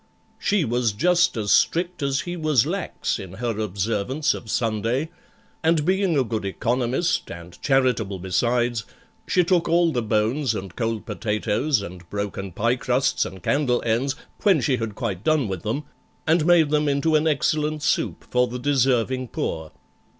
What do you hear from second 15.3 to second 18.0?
with them), and made them into an excellent